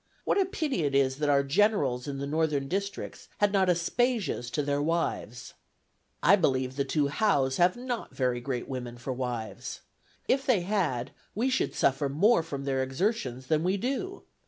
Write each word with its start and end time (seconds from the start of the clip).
What 0.25 0.41
a 0.41 0.45
pity 0.47 0.81
it 0.83 0.95
is 0.95 1.17
that 1.17 1.29
our 1.29 1.43
Generals 1.43 2.07
in 2.07 2.17
the 2.17 2.25
northern 2.25 2.67
districts 2.67 3.27
had 3.37 3.53
not 3.53 3.69
Aspasias 3.69 4.49
to 4.53 4.63
their 4.63 4.81
wives! 4.81 5.53
"I 6.23 6.35
believe 6.35 6.75
the 6.75 6.83
two 6.83 7.05
Howes 7.09 7.57
have 7.57 7.77
not 7.77 8.15
very 8.15 8.41
great 8.41 8.67
women 8.67 8.97
for 8.97 9.13
wives. 9.13 9.81
If 10.27 10.43
they 10.43 10.61
had, 10.61 11.11
we 11.35 11.51
should 11.51 11.75
suffer 11.75 12.09
more 12.09 12.41
from 12.41 12.63
their 12.65 12.81
exertions 12.81 13.45
than 13.45 13.63
we 13.63 13.77
do. 13.77 14.23